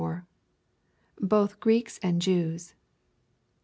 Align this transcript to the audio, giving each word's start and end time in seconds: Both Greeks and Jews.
Both 1.21 1.59
Greeks 1.59 1.99
and 2.01 2.23
Jews. 2.23 2.73